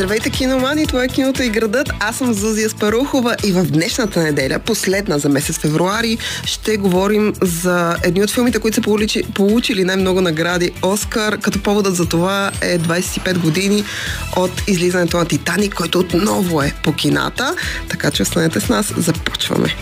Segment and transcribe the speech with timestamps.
[0.00, 0.86] Здравейте, киномани!
[0.86, 1.90] Това е киното и градът.
[2.00, 7.96] Аз съм Зузия Спарухова и в днешната неделя, последна за месец февруари, ще говорим за
[8.02, 12.78] едни от филмите, които са получили, получили най-много награди Оскар, като поводът за това е
[12.78, 13.84] 25 години
[14.36, 17.54] от излизането на Титаник, който отново е по кината.
[17.88, 19.76] Така че останете с нас, започваме.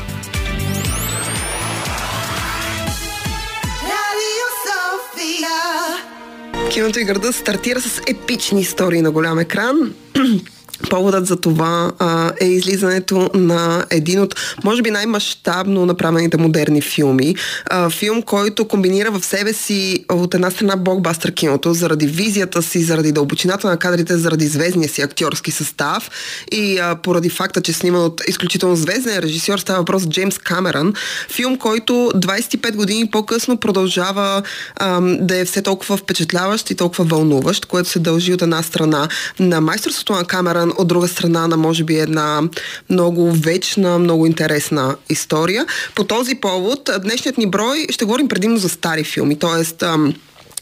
[6.71, 9.95] Киното и града стартира с епични истории на голям екран.
[10.91, 17.35] Поводът за това а, е излизането на един от, може би, най-мащабно направените модерни филми.
[17.71, 22.83] А, филм, който комбинира в себе си от една страна блокбастър киното, заради визията си,
[22.83, 26.11] заради дълбочината на кадрите, заради звездния си актьорски състав
[26.53, 30.95] и а, поради факта, че е сниман от изключително звезден режисьор, става въпрос Джеймс Камерън.
[31.31, 34.43] Филм, който 25 години по-късно продължава
[34.77, 39.09] а, да е все толкова впечатляващ и толкова вълнуващ, което се дължи от една страна
[39.39, 42.43] на майсторството на Камерън от друга страна на може би една
[42.91, 45.67] много вечна, много интересна история.
[45.95, 49.87] По този повод, днешният ни брой ще говорим предимно за стари филми, т.е.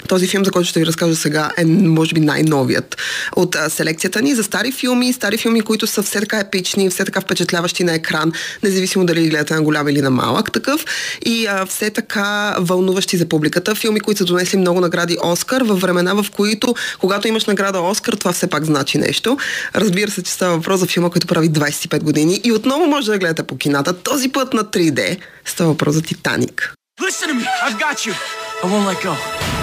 [0.09, 2.97] Този филм, за който ще ви разкажа сега, е може би най-новият
[3.37, 7.05] от а, селекцията ни за стари филми, стари филми, които са все така епични, все
[7.05, 10.85] така впечатляващи на екран, независимо дали гледате на голям или на малък такъв,
[11.27, 13.75] и а, все така вълнуващи за публиката.
[13.75, 18.13] Филми, които са донесли много награди Оскар, във времена, в които, когато имаш награда Оскар,
[18.13, 19.39] това все пак значи нещо.
[19.75, 23.19] Разбира се, че става въпрос за филма, който прави 25 години и отново може да
[23.19, 25.19] гледате по кината, този път на 3D.
[25.45, 26.75] Става въпрос за Титаник.
[27.01, 27.47] Listen to me.
[27.67, 28.15] I've got you.
[28.63, 29.56] I won't let go.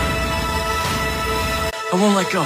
[1.93, 2.43] I won't let go.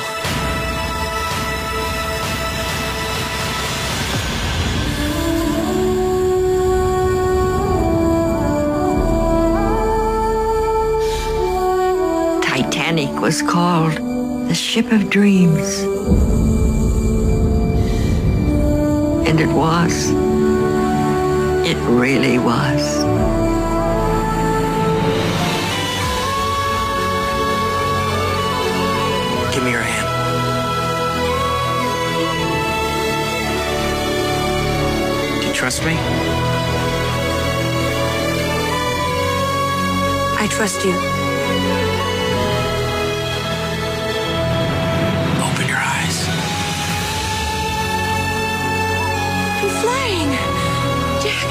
[12.43, 13.93] Titanic was called
[14.49, 15.79] the ship of dreams.
[19.29, 20.09] And it was.
[21.65, 23.26] It really was.
[35.67, 35.95] Trust me?
[40.43, 40.95] I trust you.
[45.47, 46.17] Open your eyes.
[49.61, 50.31] I'm flying.
[51.23, 51.47] Jack.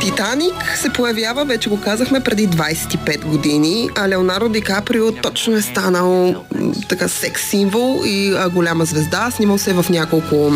[0.00, 5.62] Титаник се появява, вече го казахме, преди 25 години, а Леонардо Ди Каприо точно е
[5.62, 6.44] станал
[6.88, 9.30] така секс символ и а, голяма звезда.
[9.30, 10.52] Снимал се в няколко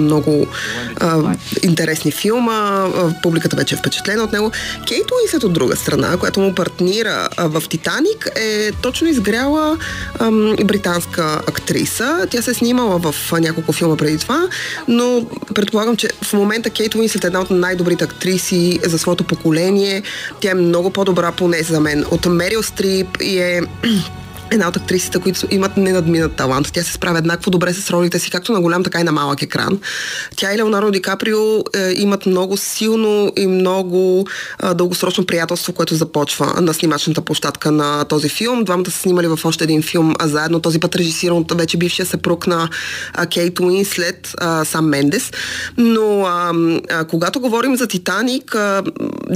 [0.00, 0.46] много
[1.00, 2.88] а, интересни филма,
[3.22, 4.50] публиката вече е впечатлена от него.
[4.88, 9.78] Кейт Уинсет от друга страна, която му партнира а, в Титаник, е точно изгряла
[10.18, 10.30] а,
[10.64, 12.26] британска актриса.
[12.30, 14.48] Тя се е снимала в а, няколко филма преди това,
[14.88, 20.02] но предполагам, че в момента Кейт Уинсет е една от най-добрите актриси за своето поколение.
[20.40, 23.60] Тя е много по-добра, поне за мен, от Мерил Стрип и е
[24.50, 26.70] една от актрисите, които имат ненадминат талант.
[26.72, 29.42] Тя се справя еднакво добре с ролите си, както на голям, така и на малък
[29.42, 29.80] екран.
[30.36, 34.26] Тя и Леонардо Ди Каприо е, имат много силно и много
[34.62, 38.64] е, дългосрочно приятелство, което започва на снимачната площадка на този филм.
[38.64, 40.60] Двамата са снимали в още един филм а заедно.
[40.60, 42.68] Този път режисиран от вече бившия съпруг на
[43.14, 45.30] а, Кейт Уинслет, а, Сам Мендес.
[45.76, 46.52] Но а,
[46.90, 48.82] а, когато говорим за Титаник, а,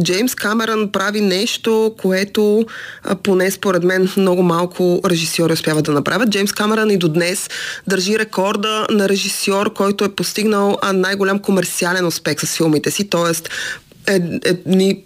[0.03, 2.65] Джеймс Камерън прави нещо, което
[3.05, 6.31] а, поне според мен много малко режисьори успяват да направят.
[6.31, 7.51] Джеймс Камерън и до днес
[7.87, 13.33] държи рекорда на режисьор, който е постигнал най-голям комерциален успех с филмите си, т.е.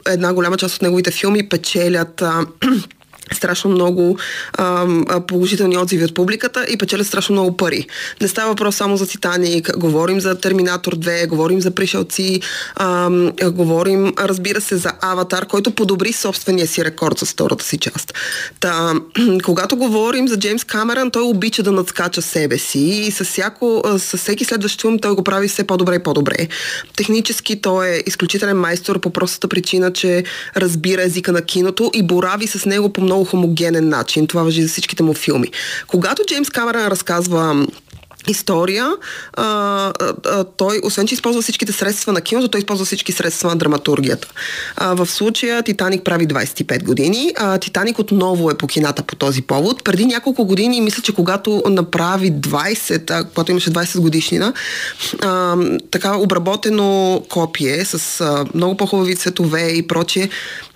[0.09, 2.47] една голяма част от неговите филми печелят а,
[3.33, 4.19] страшно много
[4.53, 4.87] а,
[5.29, 7.87] положителни отзиви от публиката и печелят страшно много пари.
[8.21, 12.41] Не става въпрос само за Титаник, говорим за Терминатор 2, говорим за Пришелци,
[12.75, 13.11] а,
[13.51, 18.15] говорим, разбира се, за Аватар, който подобри собствения си рекорд с втората си част.
[18.61, 18.95] Та,
[19.45, 24.17] когато говорим за Джеймс Камерън, той обича да надскача себе си и с, всяко, с
[24.17, 26.49] всеки следващ филм той го прави все по-добре и по-добре.
[26.97, 30.25] Технически той е изключителен майстор по простата причина, че
[30.57, 34.27] разбира езика на киното и борави с него по много хомогенен начин.
[34.27, 35.49] Това въжи за всичките му филми.
[35.87, 37.67] Когато Джеймс Камерън разказва
[38.29, 38.91] история,
[39.33, 39.45] а,
[40.25, 44.29] а, той, освен че използва всичките средства на киното, той използва всички средства на драматургията.
[44.77, 47.33] А, в случая Титаник прави 25 години.
[47.37, 49.85] А, Титаник отново е по кината по този повод.
[49.85, 54.53] Преди няколко години, мисля, че когато направи 20, а, когато имаше 20 годишнина,
[55.23, 55.57] а,
[55.91, 60.29] така обработено копие с а, много по-хубави цветове и прочие,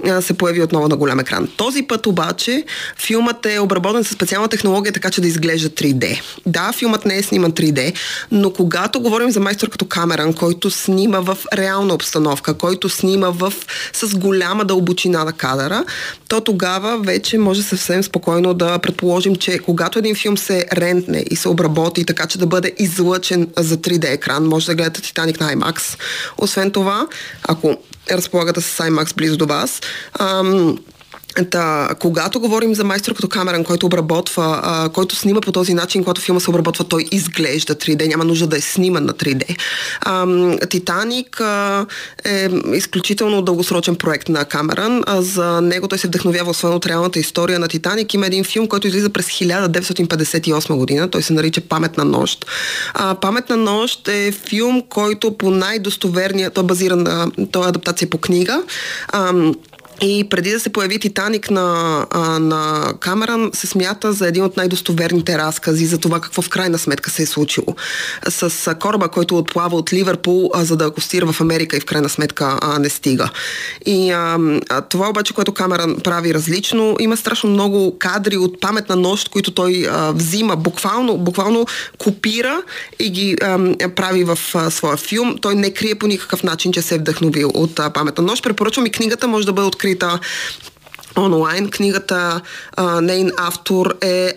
[0.09, 1.49] а, се появи отново на голям екран.
[1.57, 2.65] Този път обаче
[2.97, 6.21] филмът е обработен с специална технология, така че да изглежда 3D.
[6.47, 7.95] Да, филмът не е сниман сниман 3D,
[8.31, 13.53] но когато говорим за майстор като Камеран, който снима в реална обстановка, който снима в,
[13.93, 15.85] с голяма дълбочина на кадъра,
[16.29, 21.37] то тогава вече може съвсем спокойно да предположим, че когато един филм се рентне и
[21.37, 25.55] се обработи така, че да бъде излъчен за 3D екран, може да гледате Титаник на
[25.55, 25.99] IMAX.
[26.39, 27.07] Освен това,
[27.49, 27.77] ако
[28.11, 29.81] разполагате с IMAX близо до вас,
[30.19, 30.79] ам,
[31.51, 36.05] Та, когато говорим за майстор като Камеран, който обработва, а, който снима по този начин,
[36.05, 39.57] когато филма се обработва, той изглежда 3D, няма нужда да е сниман на 3D.
[40.01, 40.27] А,
[40.67, 41.41] Титаник
[42.25, 45.03] е изключително дългосрочен проект на Камеран.
[45.07, 48.15] А, за него той се вдъхновява освен от реалната история на Титаник.
[48.15, 51.11] Има един филм, който излиза през 1958 година.
[51.11, 52.47] Той се нарича Паметна нощ.
[52.95, 58.11] А, Паметна нощ е филм, който по най-достоверния, той е базиран на, той е адаптация
[58.11, 58.63] по книга.
[59.09, 59.33] А,
[60.01, 64.57] и преди да се появи Титаник на, а, на Камеран, се смята за един от
[64.57, 67.67] най-достоверните разкази за това какво в крайна сметка се е случило.
[68.29, 72.09] С кораба, който отплава от Ливърпул, а, за да акустира в Америка и в крайна
[72.09, 73.31] сметка а, не стига.
[73.87, 74.39] И а,
[74.69, 79.51] а, това обаче, което Камеран прави различно, има страшно много кадри от паметна нощ, които
[79.51, 81.67] той а, взима, буквално, буквално
[81.99, 82.63] копира
[82.99, 83.59] и ги а,
[83.89, 85.37] прави в а, своя филм.
[85.41, 88.43] Той не крие по никакъв начин, че се е вдъхновил от а, паметна нощ.
[88.43, 90.21] Препоръчвам и книгата, може да бъде открита открита
[91.19, 91.71] онлайн.
[91.71, 92.41] Книгата,
[92.77, 94.33] а, нейн автор е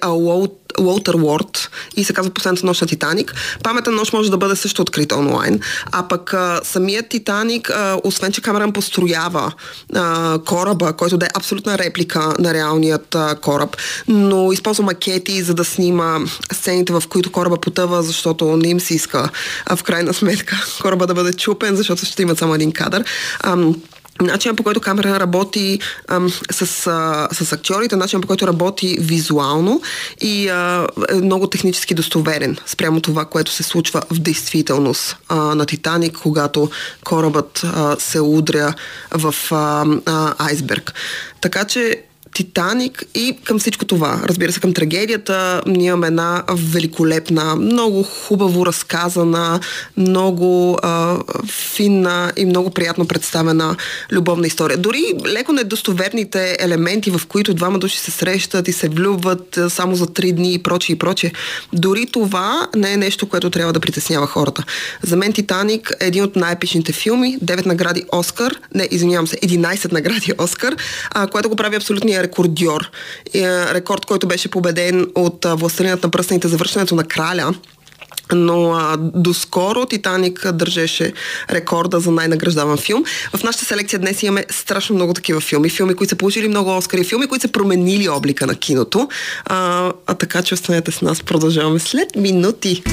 [0.80, 3.36] Уолтер Уорд и се казва Последната нощ на Титаник.
[3.64, 5.60] Паметна нощ може да бъде също открита онлайн.
[5.92, 9.52] А пък а, самият Титаник, а, освен че Камеран построява
[9.96, 15.54] а, кораба, който да е абсолютна реплика на реалният а, кораб, но използва макети, за
[15.54, 16.20] да снима
[16.54, 19.30] сцените, в които кораба потъва, защото не им се иска
[19.66, 23.04] а, в крайна сметка кораба да бъде чупен, защото ще имат само един кадър.
[23.40, 23.58] А,
[24.22, 29.82] начинът по който камера работи ам, с, а, с актьорите, начинът по който работи визуално
[30.22, 35.66] и а, е много технически достоверен спрямо това, което се случва в действителност а, на
[35.66, 36.70] Титаник, когато
[37.04, 38.74] корабът а, се удря
[39.12, 40.94] в а, а, айсберг.
[41.42, 42.04] Така че
[42.34, 44.22] Титаник и към всичко това.
[44.26, 49.60] Разбира се, към трагедията ние имаме една великолепна, много хубаво разказана,
[49.98, 51.18] много а,
[51.48, 53.76] финна и много приятно представена
[54.12, 54.78] любовна история.
[54.78, 60.08] Дори леко недостоверните елементи, в които двама души се срещат и се влюбват само за
[60.08, 61.32] три дни и прочее и прочее,
[61.74, 64.64] дори това не е нещо, което трябва да притеснява хората.
[65.04, 69.92] За мен Титаник е един от най-епичните филми, 9 награди Оскар, не, извинявам се, 11
[69.92, 70.76] награди Оскар,
[71.12, 72.92] а, което го прави абсолютния рекордьор.
[73.34, 77.54] Е, рекорд, който беше победен от Властелинът на пръстените завършването на краля
[78.36, 81.14] но а, доскоро Титаник държеше
[81.52, 83.04] рекорда за най-награждаван филм.
[83.36, 85.70] В нашата селекция днес имаме страшно много такива филми.
[85.70, 89.10] Филми, които са получили много Оскари, филми, които са променили облика на киното.
[89.46, 91.24] А, а така че останете с нас.
[91.24, 92.84] Продължаваме след минути.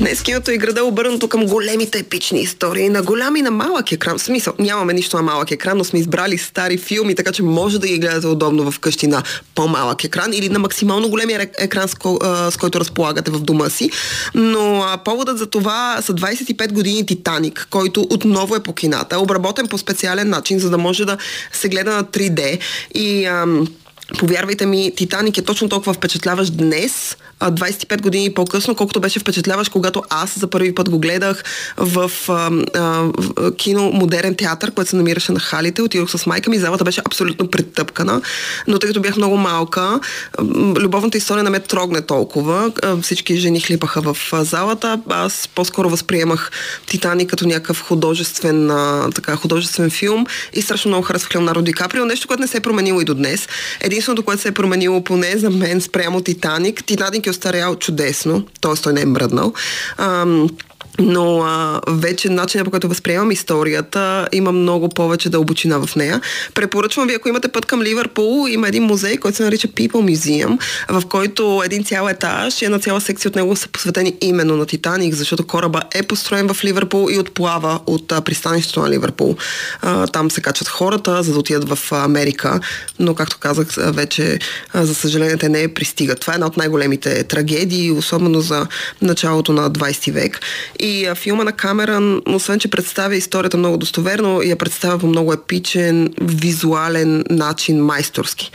[0.00, 4.18] Днес киното е града обърнато към големите епични истории на голям и на малък екран.
[4.18, 7.78] В смисъл, нямаме нищо на малък екран, но сме избрали стари филми, така че може
[7.78, 9.22] да ги гледате удобно вкъщи на
[9.54, 13.70] по-малък екран или на максимално големия екран, с, ко, а, с който разполагате в дома
[13.70, 13.90] си.
[14.34, 19.66] Но а, поводът за това са 25 години Титаник, който отново е по кината, обработен
[19.66, 21.16] по специален начин, за да може да
[21.52, 22.58] се гледа на 3D
[22.94, 23.66] и ам,
[24.18, 30.02] Повярвайте ми, Титаник е точно толкова впечатляващ днес, 25 години по-късно, колкото беше впечатляващ, когато
[30.10, 31.44] аз за първи път го гледах
[31.76, 32.80] в, а, а,
[33.18, 35.82] в кино Модерен театър, което се намираше на халите.
[35.82, 38.22] Отидох с майка ми, залата беше абсолютно претъпкана,
[38.66, 40.00] но тъй като бях много малка,
[40.76, 42.72] любовната история не ме трогне толкова.
[43.02, 45.00] Всички жени хлипаха в залата.
[45.08, 46.50] Аз по-скоро възприемах
[46.86, 52.04] Титаник като някакъв художествен, а, така, художествен филм и страшно много харесвах Леонардо Ди Каприо,
[52.04, 53.48] нещо, което не се е променило и до днес.
[54.00, 58.82] Единственото, което се е променило поне за мен спрямо Титаник, Титаник е остарял чудесно, т.е.
[58.82, 59.52] той не е мръднал.
[59.98, 60.48] Ам,
[61.00, 66.20] но а, вече начинът по който възприемам историята има много повече дълбочина в нея.
[66.54, 70.58] Препоръчвам ви, ако имате път към Ливърпул, има един музей, който се нарича People Museum,
[70.88, 74.66] в който един цял етаж и една цяла секция от него са посветени именно на
[74.66, 79.36] Титаник, защото кораба е построен в Ливърпул и отплава от а, пристанището на Ливърпул.
[79.82, 82.60] А, там се качват хората, за да отидат в Америка,
[82.98, 84.38] но както казах, вече
[84.72, 86.20] а, за съжаление те не пристигат.
[86.20, 88.66] Това е една от най-големите трагедии, особено за
[89.02, 90.40] началото на 20 век.
[90.78, 95.32] И а, филма на Камеран, освен че представя историята много достоверно, я представя по много
[95.32, 98.50] епичен, визуален начин, майсторски.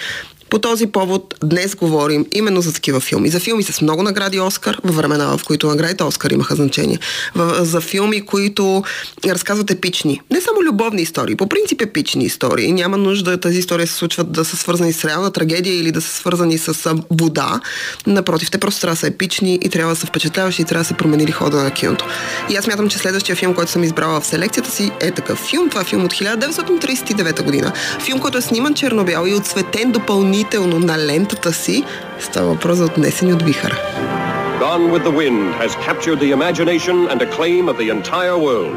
[0.50, 3.30] По този повод днес говорим именно за такива филми.
[3.30, 7.00] За филми с много награди Оскар, във времена, в които наградите Оскар имаха значение.
[7.60, 8.84] За филми, които
[9.26, 10.22] разказват епични.
[10.32, 12.72] Не само любовни истории, по принцип епични истории.
[12.72, 16.10] Няма нужда тази история се случват да са свързани с реална трагедия или да са
[16.16, 17.62] свързани с вода.
[18.08, 20.88] Напротив, те просто трябва да са епични и трябва да са впечатляващи и трябва да
[20.88, 22.06] се променили хода на киното.
[22.50, 25.70] И аз мятам, че следващия филм, който съм избрала в селекцията си е такъв филм.
[25.70, 27.74] Това е филм от 1939 година.
[28.00, 31.85] Филм, който е сниман черно-бял и отсветен допълнително на лентата си.
[32.19, 33.79] Става въпрос за отнесени от вихара.
[34.61, 38.77] Gone with the Wind has captured the imagination and acclaim of the entire world.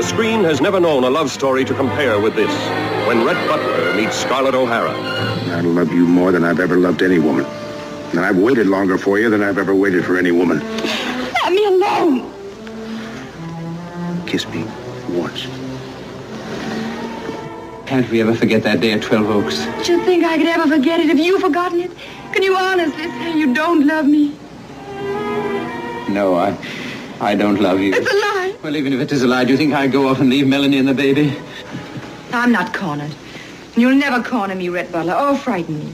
[0.00, 2.54] The screen has never known a love story to compare with this.
[3.08, 4.94] When Rhett Butler meets Scarlett O'Hara.
[5.58, 7.46] I love you more than I've ever loved any woman.
[8.10, 10.58] And I've waited longer for you than I've ever waited for any woman.
[11.40, 12.14] Let me alone!
[14.30, 14.60] Kiss me
[15.24, 15.40] once.
[17.87, 19.65] Can't we ever forget that day at Twelve Oaks?
[19.85, 21.91] Do you think I could ever forget it if you've forgotten it?
[22.33, 24.35] Can you honestly say you don't love me?
[26.09, 26.57] No, I,
[27.21, 27.93] I don't love you.
[27.93, 28.55] It's a lie.
[28.61, 30.47] Well, even if it is a lie, do you think I'd go off and leave
[30.47, 31.33] Melanie and the baby?
[32.33, 33.15] I'm not cornered.
[33.73, 35.93] And you'll never corner me, Red Butler, or frighten me.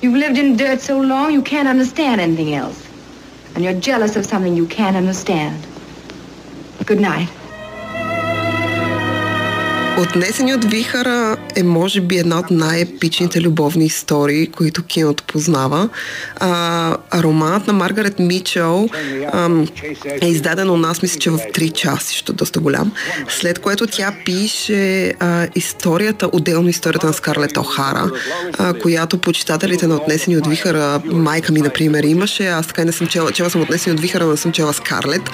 [0.00, 2.84] You've lived in dirt so long you can't understand anything else.
[3.54, 5.64] And you're jealous of something you can't understand.
[6.84, 7.28] Good night.
[9.98, 15.88] Отнесени от вихара е може би една от най-епичните любовни истории, които киното познава.
[16.36, 18.88] А, романът на Маргарет Мичел
[19.32, 19.50] а,
[20.22, 22.92] е издаден у нас, мисля, че в три части, защото е доста голям.
[23.28, 28.10] След което тя пише а, историята, отделно историята на Скарлет Охара,
[28.58, 32.46] а, която почитателите на Отнесени от вихара, майка ми, например, имаше.
[32.46, 35.30] Аз така не съм чела, чела съм Отнесени от вихара, но не съм чела Скарлет.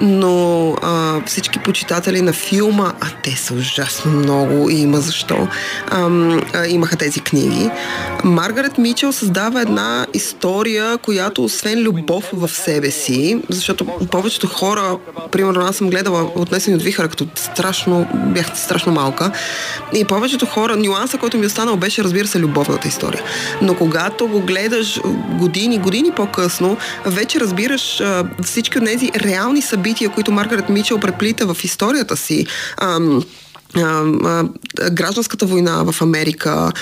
[0.00, 5.48] Но а, всички почитатели на филма, а те са ужасно много и има защо.
[5.90, 7.70] Ам, а, имаха тези книги.
[8.24, 14.98] Маргарет Мичел създава една история, която освен любов в себе си, защото повечето хора,
[15.32, 19.30] примерно аз съм гледала отнесени от Вихара, като страшно, бях страшно малка,
[19.94, 23.22] и повечето хора, нюанса, който ми е останал, беше, разбира се, любовната история.
[23.62, 25.00] Но когато го гледаш
[25.38, 31.54] години, години по-късно, вече разбираш а, всички от тези реални събития, които Маргарет Мичел преплита
[31.54, 32.46] в историята си.
[32.80, 33.22] Ам,
[34.90, 36.72] гражданската война в Америка,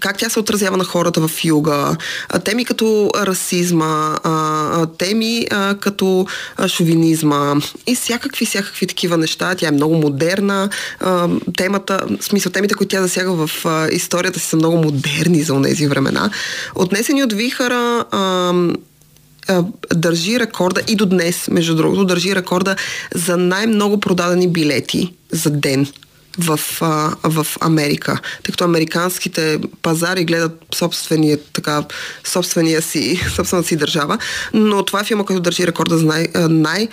[0.00, 1.96] как тя се отразява на хората в юга,
[2.44, 4.16] теми като расизма,
[4.98, 5.46] теми
[5.80, 6.26] като
[6.66, 7.54] шовинизма
[7.86, 9.54] и всякакви, всякакви такива неща.
[9.54, 10.68] Тя е много модерна.
[11.56, 13.50] Темата, в смисъл, темите, които тя засяга в
[13.92, 16.30] историята си са много модерни за тези времена.
[16.74, 18.04] Отнесени от вихара
[19.94, 22.76] държи рекорда и до днес, между другото, държи рекорда
[23.14, 25.86] за най-много продадени билети за ден
[26.38, 31.84] в, а, в Америка, тъй като американските пазари гледат собствения, така,
[32.24, 34.18] собствения си, собствената си държава,
[34.54, 36.88] но това е филма, който държи рекорда за най, най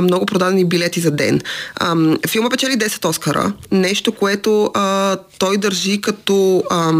[0.00, 1.40] много продадени билети за ден.
[1.76, 1.96] А,
[2.28, 6.62] филма печели 10 Оскара, нещо, което а, той държи като...
[6.70, 6.92] А,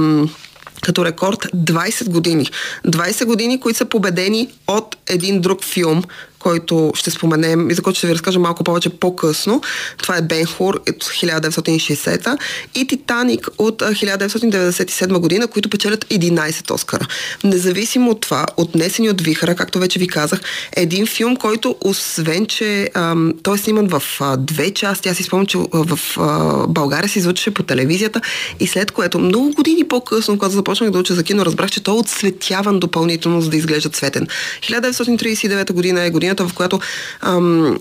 [0.82, 2.48] като рекорд 20 години.
[2.86, 6.02] 20 години, които са победени от един друг филм,
[6.46, 9.60] който ще споменем и за който ще ви разкажа малко повече по-късно.
[9.98, 12.38] Това е Бенхур от 1960
[12.74, 17.06] и Титаник от 1997 година, които печелят 11 Оскара.
[17.44, 20.40] Независимо от това, отнесени от Вихара, както вече ви казах,
[20.76, 25.16] е един филм, който освен, че ам, той е сниман в а, две части, аз
[25.16, 28.20] си спомням, че в а, България се излучваше по телевизията
[28.60, 31.94] и след което много години по-късно, когато започнах да уча за кино, разбрах, че той
[31.94, 34.26] е отсветяван допълнително, за да изглежда цветен.
[34.62, 36.80] 1939 година е година годината, в която
[37.22, 37.78] ам,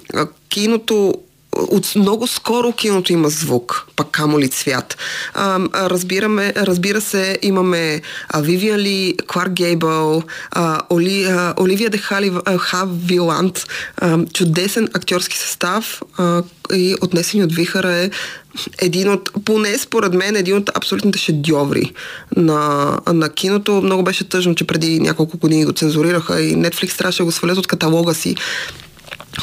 [0.50, 1.14] киното
[1.56, 4.98] от много скоро киното има звук, пък камо ли цвят.
[5.34, 5.60] А,
[5.90, 12.32] разбираме, разбира се, имаме а, Вивиан Ли, Кларк Гейбъл, а, Оли, а, Оливия де Хали,
[12.88, 13.66] Виланд,
[13.98, 16.44] а, чудесен актьорски състав а,
[16.74, 18.10] и отнесени от Вихара е
[18.82, 21.94] един от, поне според мен, един от абсолютните шедьоври
[22.36, 23.82] на, на киното.
[23.82, 27.58] Много беше тъжно, че преди няколко години го цензурираха и Netflix трябваше да го свалят
[27.58, 28.36] от каталога си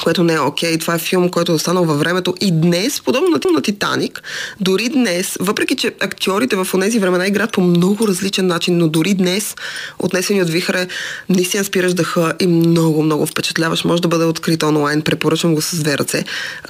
[0.03, 0.75] което не е окей.
[0.75, 0.81] Okay.
[0.81, 2.35] Това е филм, който е останал във времето.
[2.41, 4.23] И днес, подобно на, на Титаник,
[4.61, 9.15] дори днес, въпреки че актьорите в тези времена играят по много различен начин, но дори
[9.15, 9.55] днес,
[9.99, 10.87] отнесени от Вихаре,
[11.29, 13.85] наистина спираш дъха и много, много впечатляваш.
[13.85, 16.25] Може да бъде открит онлайн, препоръчвам го с две ръце.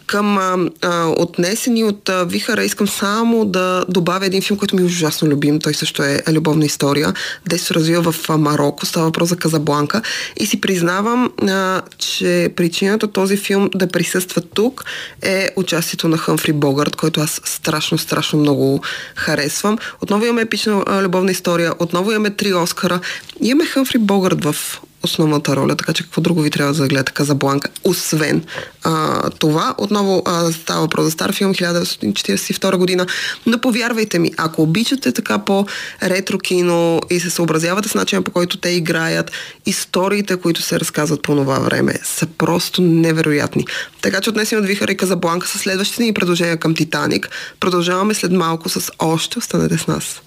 [0.07, 4.83] Към а, а, отнесени от а, Вихара искам само да добавя един филм, който ми
[4.83, 5.61] е ужасно любим.
[5.61, 7.15] Той също е любовна история.
[7.47, 8.87] Десо се развива в Марокко.
[8.87, 10.03] Става въпрос за Казабланка.
[10.41, 14.85] И си признавам, а, че причината този филм да присъства тук
[15.23, 18.83] е участието на Хъмфри Богърт, който аз страшно, страшно много
[19.15, 19.79] харесвам.
[20.01, 23.01] Отново имаме епична а, любовна история, отново имаме три Оскара.
[23.41, 24.57] Имаме Хъмфри Богърт в
[25.03, 28.45] основната роля, така че какво друго ви трябва да гледате Казабланка, освен
[28.83, 29.75] а, това.
[29.79, 33.07] Отново а, става въпрос за стар филм 1942 година,
[33.47, 35.67] но повярвайте ми, ако обичате така по
[36.03, 39.31] ретро кино и се съобразявате с начина по който те играят,
[39.67, 43.67] историите, които се разказват по това време, са просто невероятни.
[44.03, 47.31] Така че отнесем от Вихара и Казабланка с следващите ни предложения към Титаник.
[47.61, 49.39] Продължаваме след малко с още.
[49.39, 50.21] Останете с нас.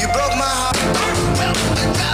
[0.00, 2.11] You broke my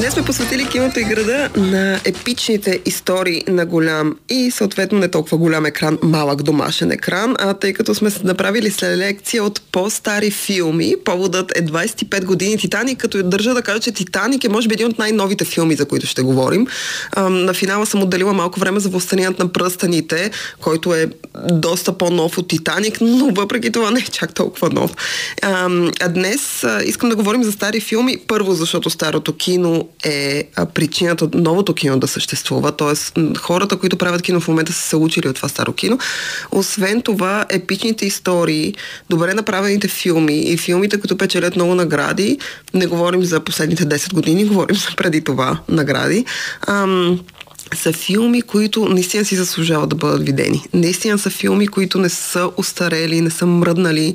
[0.00, 5.38] Днес сме посветили киното и града на епичните истории на голям и съответно не толкова
[5.38, 11.58] голям екран, малък домашен екран, а тъй като сме направили селекция от по-стари филми, поводът
[11.58, 14.98] е 25 години Титаник, като държа да кажа, че Титаник е може би един от
[14.98, 16.66] най-новите филми, за които ще говорим.
[17.16, 20.30] на финала съм отделила малко време за Въстаният на пръстаните,
[20.60, 21.06] който е
[21.50, 24.90] доста по-нов от Титаник, но въпреки това не е чак толкова нов.
[26.00, 30.44] а днес искам да говорим за стари филми, първо защото старото кино е
[30.74, 33.20] причината новото кино да съществува, т.е.
[33.38, 35.98] хората, които правят кино в момента са се учили от това старо кино.
[36.52, 38.74] Освен това, епичните истории,
[39.10, 42.38] добре направените филми и филмите, които печелят много награди,
[42.74, 46.24] не говорим за последните 10 години, говорим за преди това награди.
[46.66, 47.20] Ам,
[47.74, 50.64] са филми, които наистина си заслужават да бъдат видени.
[50.74, 54.14] Наистина са филми, които не са устарели, не са мръднали.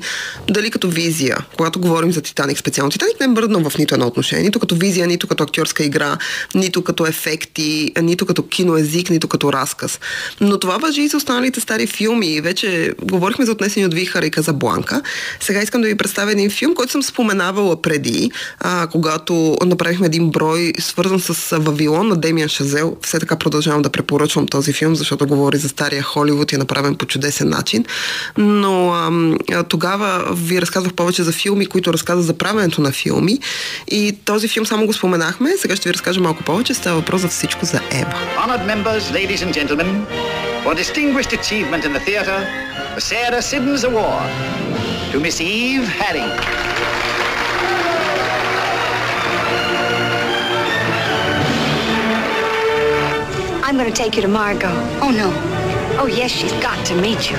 [0.50, 2.90] Дали като визия, когато говорим за Титаник специално.
[2.90, 6.18] Титаник не е мръднал в нито едно отношение, нито като визия, нито като актьорска игра,
[6.54, 10.00] нито като ефекти, нито като киноезик, нито като разказ.
[10.40, 12.40] Но това въжи и за останалите стари филми.
[12.40, 15.02] Вече говорихме за отнесени от Вихара и Казабланка.
[15.40, 20.30] Сега искам да ви представя един филм, който съм споменавала преди, а, когато направихме един
[20.30, 22.96] брой, свързан с Вавилон на Демиан Шазел.
[23.02, 26.94] Все така продължавам да препоръчвам този филм, защото говори за стария Холивуд и е направен
[26.94, 27.84] по чудесен начин.
[28.38, 29.38] Но ам,
[29.68, 33.38] тогава ви разказвах повече за филми, които разказват за правенето на филми.
[33.88, 35.50] И този филм само го споменахме.
[35.58, 36.74] Сега ще ви разкажа малко повече.
[36.74, 38.14] Става въпрос за всичко за Ева.
[40.64, 42.38] For distinguished achievement in the theater,
[42.96, 44.30] the Sarah Siddons Award
[45.12, 46.75] to Miss Eve Harry.
[53.66, 54.70] I'm going to take you to Margot.
[55.02, 55.32] Oh, no.
[56.00, 57.36] Oh, yes, she's got to meet you.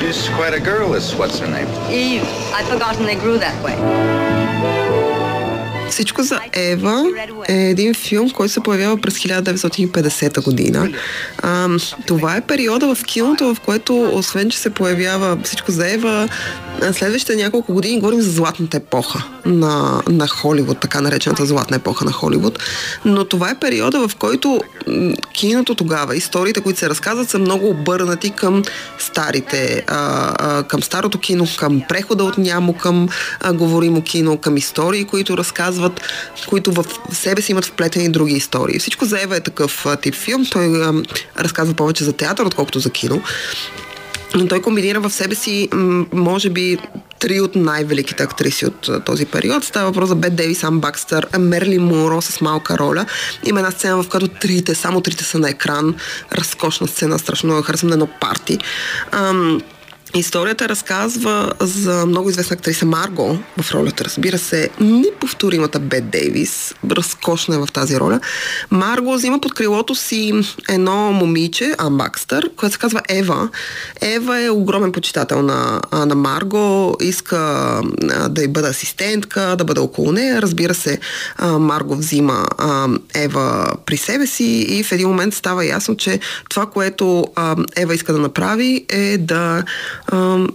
[0.00, 1.68] She's quite a girl, is what's her name?
[1.90, 2.24] Eve.
[2.54, 4.85] I'd forgotten they grew that way.
[5.96, 7.04] Всичко за Ева
[7.48, 10.88] е един филм, който се появява през 1950 година.
[11.38, 11.68] А,
[12.06, 16.28] това е периода в киното, в което, освен, че се появява всичко за Ева,
[16.92, 22.12] следващите няколко години говорим за златната епоха на, на Холивуд, така наречената златна епоха на
[22.12, 22.58] Холивуд.
[23.04, 24.60] Но това е периода, в който
[25.32, 28.62] киното тогава, историите, които се разказват, са много обърнати към
[28.98, 33.08] старите, а, а, към старото кино, към прехода от нямо, към
[33.40, 35.85] а, говоримо кино, към истории, които разказват,
[36.48, 38.78] които в себе си имат вплетени други истории.
[38.78, 40.46] Всичко за Ева е такъв тип филм.
[40.52, 40.68] Той
[41.38, 43.22] разказва повече за театър, отколкото за кино
[44.34, 45.68] но той комбинира в себе си,
[46.12, 46.78] може би,
[47.18, 49.64] три от най-великите актриси от този период.
[49.64, 53.06] Става въпрос за Бет Дейвис, Ам Бакстър, Мерли Муро с малка роля.
[53.44, 55.94] Има една сцена, в която трите, само трите са на екран.
[56.32, 58.58] Разкошна сцена, страшно много харесвам на едно парти.
[59.12, 59.60] Ам,
[60.14, 67.54] Историята разказва за много известна актриса Марго в ролята, разбира се, неповторимата Бет Дейвис, разкошна
[67.54, 68.20] е в тази роля.
[68.70, 70.32] Марго взима под крилото си
[70.68, 73.48] едно момиче, Амбакстър, което се казва Ева.
[74.00, 77.36] Ева е огромен почитател на, на Марго, иска
[78.28, 80.42] да й бъде асистентка, да бъде около нея.
[80.42, 80.98] Разбира се,
[81.42, 82.46] Марго взима
[83.14, 87.26] Ева при себе си и в един момент става ясно, че това, което
[87.76, 89.64] Ева иска да направи е да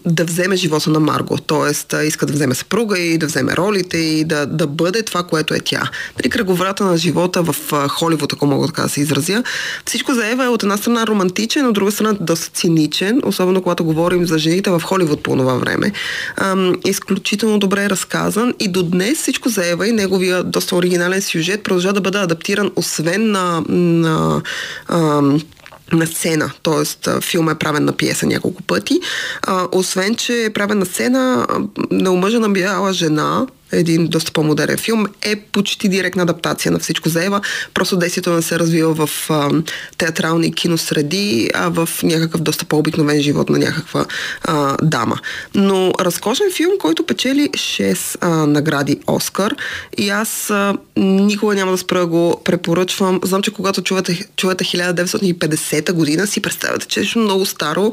[0.05, 1.37] да вземе живота на Марго.
[1.37, 5.53] Тоест, иска да вземе съпруга и да вземе ролите и да, да бъде това, което
[5.53, 5.89] е тя.
[6.17, 7.55] При кръговрата на живота в
[7.87, 9.43] Холивуд, ако мога така да се изразя.
[9.85, 13.83] Всичко за Ева е от една страна романтичен, от друга страна доста циничен, особено когато
[13.83, 15.91] говорим за жените в Холивуд по това време.
[16.37, 21.21] Ам, изключително добре е разказан и до днес всичко за Ева и неговия доста оригинален
[21.21, 24.41] сюжет продължава да бъде адаптиран освен на, на
[24.87, 25.41] ам,
[25.91, 27.21] на сцена, т.е.
[27.21, 28.99] филм е правен на пиеса няколко пъти.
[29.41, 31.47] А, освен, че е правен на сцена,
[31.91, 37.41] неомъжена бяла жена един доста по-модерен филм, е почти директна адаптация на всичко за Ева.
[37.73, 39.49] Просто действието не се развива в а,
[39.97, 44.05] театрални киносреди, а в някакъв доста по-обикновен живот на някаква
[44.43, 45.17] а, дама.
[45.55, 49.55] Но разкошен филм, който печели 6 а, награди Оскар
[49.97, 53.19] и аз а, никога няма да спра го препоръчвам.
[53.23, 57.91] Знам, че когато чувате, чувате 1950 година, си представяте, че е много старо.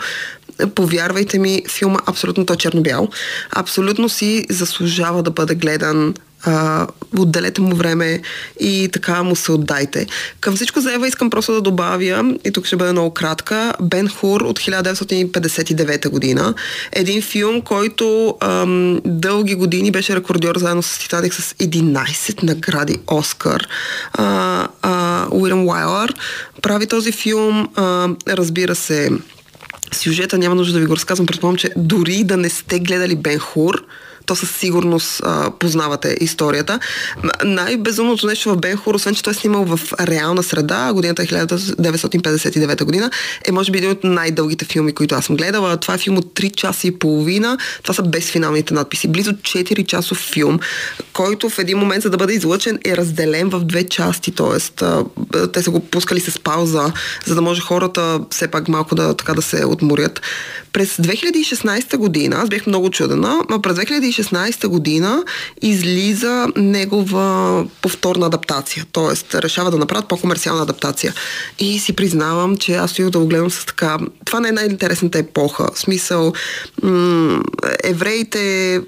[0.75, 3.09] Повярвайте ми, филма абсолютно то черно-бял.
[3.51, 6.87] Абсолютно си заслужава да бъде гледан а,
[7.19, 8.21] отделете му време
[8.61, 10.07] и така му се отдайте.
[10.41, 14.09] Към всичко за Ева искам просто да добавя, и тук ще бъде много кратка, Бен
[14.09, 16.55] Хур от 1959 година.
[16.93, 23.69] Един филм, който ам, дълги години беше рекордьор заедно с Титаник с 11 награди Оскар.
[24.13, 26.15] А, а, Уилям Уайлър
[26.63, 29.11] прави този филм, а, разбира се,
[29.93, 33.39] сюжета няма нужда да ви го разказвам, предполагам, че дори да не сте гледали Бен
[33.39, 33.85] Хур,
[34.29, 36.79] то със сигурност а, познавате историята.
[37.45, 42.85] Най-безумното нещо в Бенхур, освен че той е снимал в реална среда, годината е 1959
[42.85, 43.11] година,
[43.45, 45.77] е може би един от най-дългите филми, които аз съм гледала.
[45.77, 47.59] Това е филм от 3 часа и половина.
[47.83, 49.09] Това са безфиналните надписи.
[49.09, 50.61] Близо 4 часов филм,
[51.13, 54.33] който в един момент, за да бъде излъчен, е разделен в две части.
[54.33, 55.05] Тоест, а,
[55.53, 56.93] те са го пускали с пауза,
[57.27, 60.21] за да може хората все пак малко да, така да се отморят.
[60.73, 65.25] През 2016 година, аз бях много чудена, а през 2016 година
[65.63, 69.41] излиза негова повторна адаптация, т.е.
[69.41, 71.15] решава да направят по-комерциална адаптация.
[71.59, 73.99] И си признавам, че аз стоих да го гледам с така...
[74.25, 75.69] Това не е най-интересната епоха.
[75.75, 76.33] В смисъл,
[76.83, 77.43] м-
[77.85, 78.81] евреите,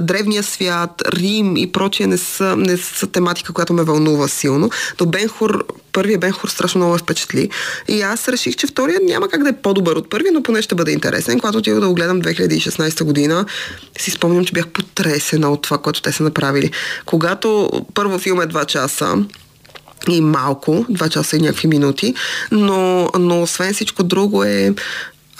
[0.00, 4.70] древния свят, Рим и прочие не са, не са тематика, която ме вълнува силно.
[4.96, 7.50] То Бенхур първия Бенхур страшно много впечатли.
[7.88, 10.74] И аз реших, че втория няма как да е по-добър от първия, но поне ще
[10.74, 11.40] бъде интересен.
[11.40, 13.46] Когато отидох да го гледам 2016 година,
[13.98, 16.70] си спомням, че бях потресена от това, което те са направили.
[17.06, 19.16] Когато първо филм е 2 часа,
[20.08, 22.14] и малко, 2 часа и някакви минути,
[22.52, 24.74] но, но освен всичко друго е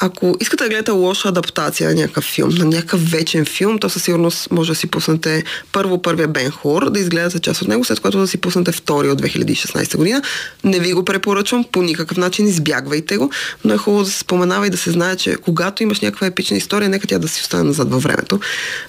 [0.00, 4.02] ако искате да гледате лоша адаптация на някакъв филм, на някакъв вечен филм, то със
[4.02, 8.00] сигурност може да си пуснете първо първия Бен Хор, да изгледате част от него, след
[8.00, 10.22] което да си пуснете втори от 2016 година.
[10.64, 13.30] Не ви го препоръчвам, по никакъв начин избягвайте го,
[13.64, 16.56] но е хубаво да се споменава и да се знае, че когато имаш някаква епична
[16.56, 18.40] история, нека тя да си остане назад във времето.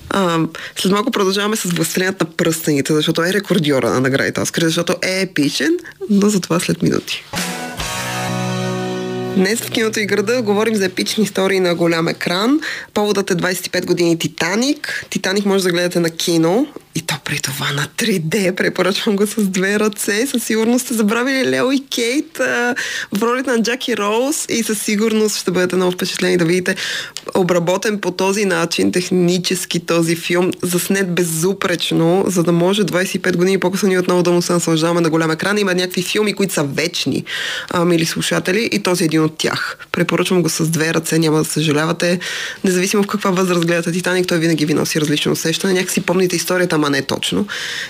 [0.09, 0.39] А,
[0.75, 5.21] след малко продължаваме с властелинът на пръстените, защото е рекордьора на наградите Оскар, защото е
[5.21, 5.77] епичен,
[6.09, 7.23] но за това след минути.
[9.35, 12.59] Днес в киното и града говорим за епични истории на голям екран.
[12.93, 15.05] Поводът е 25 години Титаник.
[15.09, 18.55] Титаник може да гледате на кино и то при това на 3D.
[18.55, 20.27] Препоръчвам го с две ръце.
[20.27, 22.75] Със сигурност сте забравили Лео и Кейт а,
[23.17, 26.75] в ролите на Джаки Роуз и със сигурност ще бъдете много впечатлени да видите
[27.35, 33.89] обработен по този начин технически този филм, заснет безупречно, за да може 25 години по-късно
[33.89, 35.57] ние отново да му се наслаждаваме на голям екран.
[35.57, 37.23] Има някакви филми, които са вечни,
[37.69, 39.77] а, мили слушатели, и този е един от тях.
[39.91, 42.19] Препоръчвам го с две ръце, няма да съжалявате.
[42.63, 45.73] Независимо в каква възраст гледате Титаник, той винаги ви носи различно усещане.
[45.73, 47.47] Някакси помните историята, ама не точно.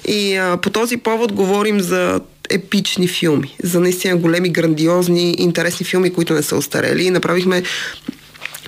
[0.08, 6.14] И а, по този повод говорим за епични филми, за наистина големи, грандиозни, интересни филми,
[6.14, 7.10] които не са устарели.
[7.10, 7.64] Направихме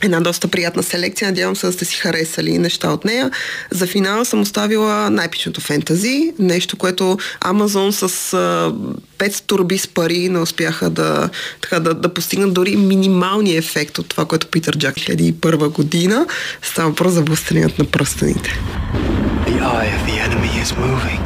[0.02, 1.28] една доста приятна селекция.
[1.28, 3.32] Надявам се да сте си харесали неща от нея.
[3.72, 6.34] За финала съм оставила най-пичното фентази.
[6.40, 8.74] Нещо, което Амазон с а,
[9.18, 11.30] 5 турби с пари не успяха да,
[11.62, 16.28] така, да, да постигнат дори минималния ефект от това, което Питър Джак 2001 година.
[16.62, 18.60] Става въпрос за властелинът на пръстените.
[19.46, 21.22] The eye of the enemy is moving.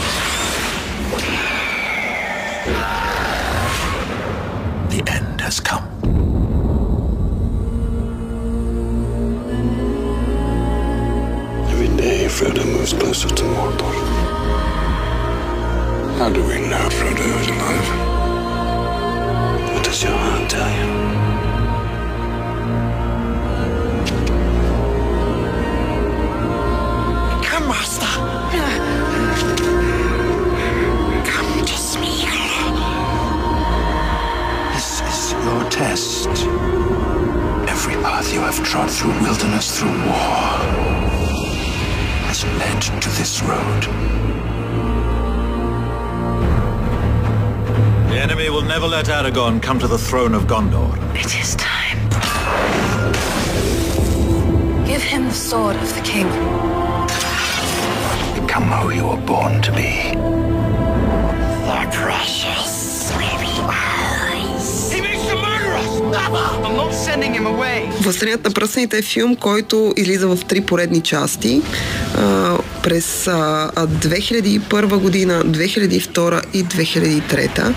[4.89, 5.85] The end has come.
[11.71, 13.93] Every day, Frodo moves closer to Mordor.
[16.17, 17.89] How do we know Frodo is alive?
[19.73, 21.18] What does your heart tell you?
[35.79, 36.27] Test.
[37.73, 40.51] Every path you have trod through wilderness, through war,
[42.27, 43.83] has led to this road.
[48.09, 50.97] The enemy will never let Aragorn come to the throne of Gondor.
[51.15, 51.99] It is time.
[54.85, 56.27] Give him the sword of the king.
[58.41, 59.91] Become who you were born to be.
[61.69, 62.68] The precious
[68.01, 71.61] Властелинът на пръстените е филм, който излиза в три поредни части.
[72.17, 77.73] А, през а, 2001 година, 2002 и 2003.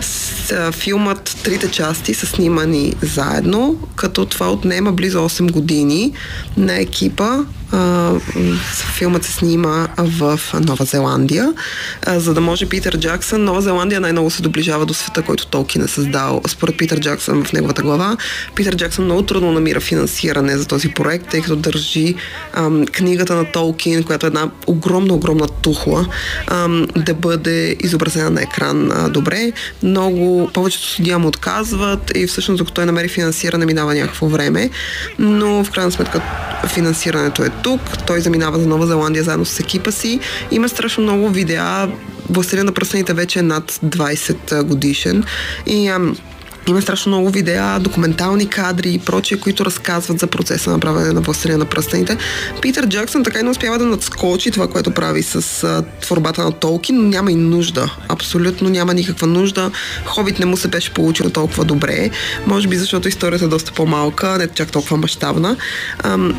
[0.00, 6.12] С, а, филмът, трите части са снимани заедно, като това отнема близо 8 години
[6.56, 7.38] на екипа.
[7.74, 8.12] А,
[8.94, 11.52] филмът се снима в Нова Зеландия,
[12.06, 13.44] за да може Питър Джаксън.
[13.44, 16.40] Нова Зеландия най-много се доближава до света, който Толкин е създал.
[16.48, 18.16] Според Питър Джаксън в неговата глава,
[18.54, 22.14] Питър Джаксън много трудно намира финансиране за този проект, тъй като държи
[22.52, 26.06] ам, книгата на Толкин, която е една огромна, огромна тухла,
[26.46, 29.52] ам, да бъде изобразена на екран а, добре.
[29.82, 34.70] Много, повечето судия му отказват и всъщност докато той намери финансиране минава някакво време,
[35.18, 36.20] но в крайна сметка
[36.66, 37.80] финансирането е тук.
[38.06, 40.20] Той заминава за Нова Зеландия заедно с екипа си.
[40.50, 41.88] Има страшно много видеа.
[42.30, 45.24] Властелин на пръстените вече е над 20 годишен
[45.66, 46.16] и ам,
[46.70, 51.20] има страшно много видеа, документални кадри и прочие, които разказват за процеса на правене на
[51.20, 52.16] Властелина на пръстените.
[52.62, 56.52] Питър Джаксън така и не успява да надскочи това, което прави с а, творбата на
[56.52, 57.96] Толкин, но няма и нужда.
[58.08, 59.70] Абсолютно няма никаква нужда.
[60.04, 62.10] Хобит не му се беше получил толкова добре.
[62.46, 65.56] Може би защото историята е доста по-малка, не чак толкова мащабна.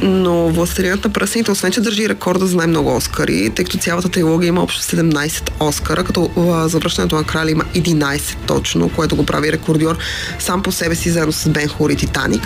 [0.01, 4.47] но Властелинът на пръстените, освен че държи рекорда за най-много Оскари, тъй като цялата трилогия
[4.47, 6.31] има общо 17 Оскара, като
[6.67, 9.97] завръщането на краля има 11 точно, което го прави рекордьор
[10.39, 12.41] сам по себе си, заедно с Бен Хур и Титаник.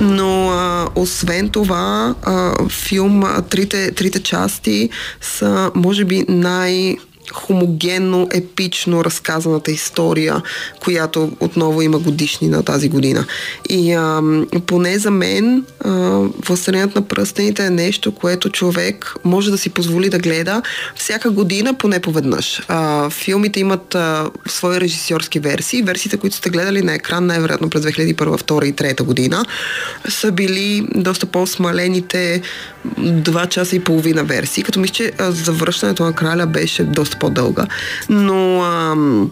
[0.00, 6.96] Но а, освен това, а, филм, трите, трите части са, може би, най-
[7.32, 10.42] хомогенно, епично разказаната история,
[10.80, 13.26] която отново има годишни на тази година.
[13.68, 14.22] И а,
[14.66, 15.64] поне за мен
[16.46, 20.62] Властелинът на пръстените е нещо, което човек може да си позволи да гледа
[20.94, 22.62] всяка година, поне поведнъж.
[22.68, 25.82] А, филмите имат а, свои режисьорски версии.
[25.82, 29.44] Версиите, които сте гледали на екран, най-вероятно през 2001, 2002 и 2003 година,
[30.08, 32.42] са били доста по-смалените
[32.98, 37.66] два часа и половина версии, като мисля, че завръщането на краля беше доста по-дълга.
[38.08, 39.30] Но ам,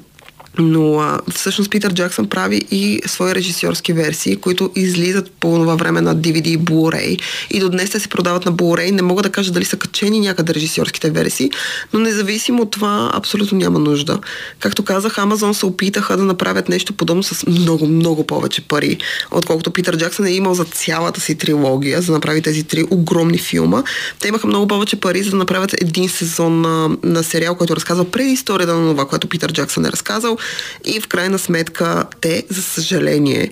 [0.59, 6.01] но а, всъщност Питър Джаксън прави и свои режисьорски версии, които излизат по това време
[6.01, 7.21] на DVD и Blu-ray.
[7.51, 8.91] И до днес те се продават на Blu-ray.
[8.91, 11.51] Не мога да кажа дали са качени някъде режисьорските версии,
[11.93, 14.19] но независимо от това, абсолютно няма нужда.
[14.59, 18.99] Както казах, Амазон се опитаха да направят нещо подобно с много, много повече пари,
[19.31, 23.39] отколкото Питър Джаксън е имал за цялата си трилогия, за да направи тези три огромни
[23.39, 23.83] филма.
[24.21, 28.11] Те имаха много повече пари, за да направят един сезон на, на сериал, който разказва
[28.11, 30.39] преди историята на това, което Питър Джаксън е разказал
[30.85, 33.51] и в крайна сметка те, за съжаление,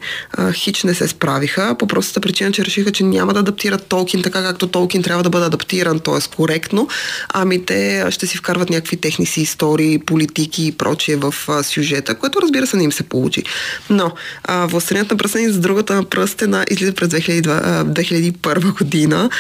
[0.53, 4.43] хич не се справиха по простата причина, че решиха, че няма да адаптират Толкин така,
[4.43, 6.37] както Толкин трябва да бъде адаптиран, т.е.
[6.37, 6.89] коректно,
[7.29, 12.43] ами те ще си вкарват някакви техни си истории, политики и прочие в сюжета, което
[12.43, 13.43] разбира се не им се получи.
[13.91, 14.13] Но
[14.49, 19.31] Властелинът на пръстени за другата на пръстена излиза през 2002, 2001 година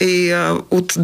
[0.00, 0.32] и
[0.70, 0.96] от,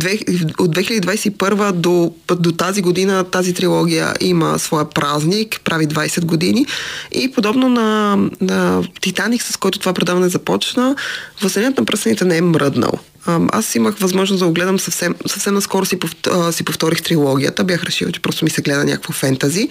[0.59, 6.67] от 2021 до, до тази година тази трилогия има своя празник празник, прави 20 години.
[7.13, 10.97] И подобно на, на Титаник, с който това предаване започна,
[11.41, 12.93] Властелинът на пръстените не е мръднал.
[13.53, 17.65] Аз имах възможност да го гледам съвсем, съвсем наскоро си, повторих, си повторих трилогията.
[17.65, 19.69] Бях решила, че просто ми се гледа някакво фентази.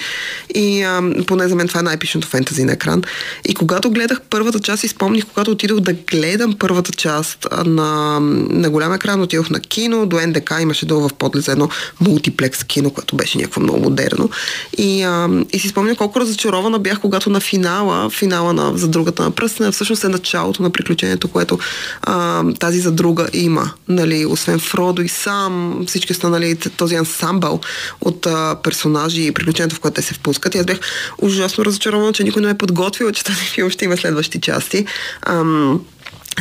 [0.56, 3.04] И а, поне за мен това е най-епичното фентази на екран.
[3.50, 8.94] И когато гледах първата част, изпомних, когато отидох да гледам първата част на, на голям
[8.94, 13.38] екран, отидох на кино, до НДК имаше долу в подлеза едно мултиплекс кино, което беше
[13.38, 14.30] някакво много модерно.
[14.78, 19.24] И, а, и си спомня колко разочарована бях, когато на финала, финала на за другата
[19.24, 21.60] на пръстена, всъщност е началото на приключението, което
[22.02, 27.62] а, тази за друга и има, нали, освен Фродо и сам, всички останали този ансамбъл
[28.02, 30.56] от а, персонажи и приключението, в което те се впускат.
[30.56, 30.80] И аз бях
[31.18, 34.86] ужасно разочарована, че никой не е подготвил, че този филм ще има следващи части.
[35.22, 35.82] Ам,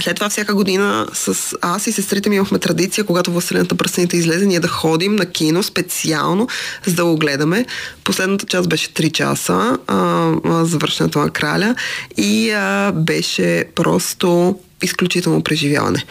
[0.02, 4.46] след това всяка година с аз и сестрите ми имахме традиция, когато Властелината пръстените излезе,
[4.46, 6.48] ние да ходим на кино специално,
[6.86, 7.66] за да го гледаме.
[8.04, 11.74] Последната част беше 3 часа, а, завършването на краля
[12.16, 16.04] и а, беше просто изключително преживяване.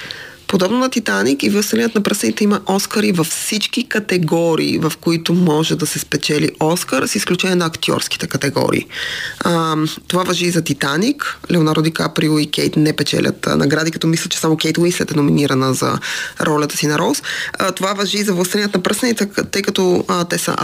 [0.47, 5.75] Подобно на Титаник и Властелинът на пръстените има Оскари във всички категории, в които може
[5.75, 8.85] да се спечели Оскар, с изключение на актьорските категории.
[9.39, 9.75] А,
[10.07, 11.39] това въжи и за Титаник.
[11.51, 15.15] Леонардо Ди Каприо и Кейт не печелят награди, като мисля, че само Кейт Уинслет е
[15.15, 15.99] номинирана за
[16.41, 17.23] ролята си на Роуз.
[17.53, 20.55] А, това въжи и за Властелинът на пръстените, тъй като а, те са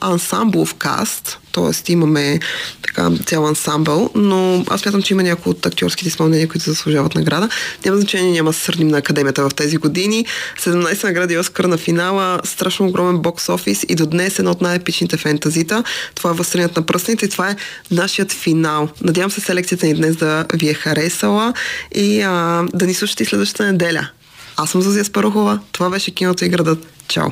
[0.00, 2.40] ансамблов каст, Тоест имаме
[2.82, 7.48] така цял ансамбъл, но аз смятам, че има някои от актьорските изпълнения, които заслужават награда.
[7.84, 10.26] Няма значение, няма да сърдим на академията в тези години.
[10.60, 15.16] 17 награди Оскар на финала, страшно огромен бокс офис и до днес едно от най-епичните
[15.16, 15.84] фентазита.
[16.14, 17.56] Това е Възстранят на пръстените и това е
[17.90, 18.88] нашият финал.
[19.02, 21.54] Надявам се селекцията ни днес да ви е харесала
[21.94, 24.08] и а, да ни слушате следващата неделя.
[24.56, 25.60] Аз съм Зазия Спарухова.
[25.72, 26.86] Това беше киното и градът.
[27.08, 27.28] Чао!